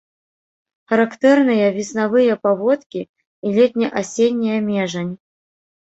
[0.93, 5.13] Характэрныя веснавыя паводкі і летне-асенняя межань.